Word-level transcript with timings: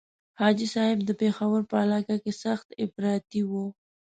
حاجي 0.39 0.67
صاحب 0.73 0.99
د 1.05 1.11
پېښور 1.21 1.59
په 1.69 1.75
علاقه 1.83 2.15
کې 2.23 2.31
سخت 2.43 2.67
افراطي 2.85 3.41
وو. 3.49 3.65